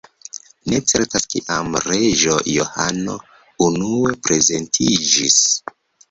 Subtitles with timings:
[0.71, 3.17] Ne certas kiam "Reĝo Johano"
[3.67, 5.37] unue prezentiĝis.